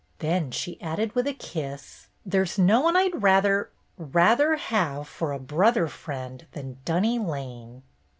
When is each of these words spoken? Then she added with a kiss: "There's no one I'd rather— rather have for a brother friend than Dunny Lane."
Then 0.17 0.49
she 0.49 0.81
added 0.81 1.13
with 1.13 1.27
a 1.27 1.31
kiss: 1.33 2.07
"There's 2.25 2.57
no 2.57 2.81
one 2.81 2.97
I'd 2.97 3.21
rather— 3.21 3.69
rather 3.99 4.55
have 4.55 5.07
for 5.07 5.31
a 5.31 5.37
brother 5.37 5.87
friend 5.87 6.47
than 6.53 6.79
Dunny 6.85 7.19
Lane." 7.19 7.83